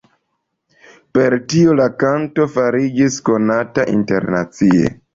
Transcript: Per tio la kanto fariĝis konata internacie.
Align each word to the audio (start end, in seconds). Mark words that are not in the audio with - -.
Per 1.17 1.35
tio 1.53 1.77
la 1.81 1.87
kanto 2.05 2.49
fariĝis 2.57 3.23
konata 3.31 3.89
internacie. 3.99 4.95